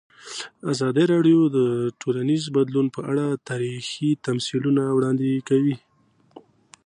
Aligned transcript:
ازادي 0.71 1.05
راډیو 1.13 1.39
د 1.57 1.57
ټولنیز 2.01 2.43
بدلون 2.55 2.87
په 2.95 3.01
اړه 3.11 3.25
تاریخي 3.49 4.09
تمثیلونه 4.25 4.81
وړاندې 4.91 5.31
کړي. 5.49 5.75